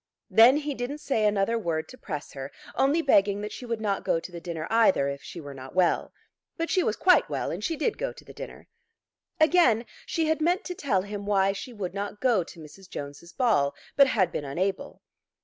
Then 0.31 0.57
he 0.57 0.73
didn't 0.73 0.97
say 0.97 1.27
another 1.27 1.59
word 1.59 1.87
to 1.89 1.95
press 1.99 2.33
her, 2.33 2.51
only 2.73 3.03
begging 3.03 3.41
that 3.41 3.51
she 3.51 3.67
would 3.67 3.79
not 3.79 4.03
go 4.03 4.19
to 4.19 4.31
the 4.31 4.41
dinner 4.41 4.65
either 4.71 5.07
if 5.07 5.21
she 5.21 5.39
were 5.39 5.53
not 5.53 5.75
well. 5.75 6.11
But 6.57 6.71
she 6.71 6.81
was 6.81 6.95
quite 6.95 7.29
well, 7.29 7.51
and 7.51 7.63
she 7.63 7.75
did 7.75 7.99
go 7.99 8.11
to 8.11 8.25
the 8.25 8.33
dinner. 8.33 8.67
Again 9.39 9.85
she 10.07 10.25
had 10.25 10.41
meant 10.41 10.65
to 10.65 10.73
tell 10.73 11.03
him 11.03 11.27
why 11.27 11.51
she 11.53 11.71
would 11.71 11.93
not 11.93 12.19
go 12.19 12.43
to 12.43 12.59
Mrs. 12.59 12.89
Jones's 12.89 13.31
ball, 13.31 13.75
but 13.95 14.07
had 14.07 14.31
been 14.31 14.43
unable. 14.43 15.03